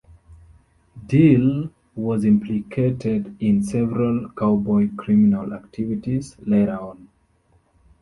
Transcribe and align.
Diehl 1.07 1.69
was 1.93 2.25
implicated 2.25 3.35
in 3.39 3.61
several 3.61 4.29
Cowboy 4.31 4.89
criminal 4.97 5.53
activities 5.53 6.35
later 6.43 6.79
on. 6.79 7.07